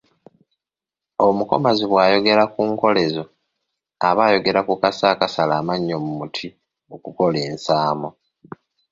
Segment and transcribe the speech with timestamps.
[1.27, 3.23] Omukomazi bw’ayogera ku nkolezo
[4.07, 6.47] aba ayogera ku kaso akasala amannyo mu muti
[6.95, 8.09] okukola ensaamo.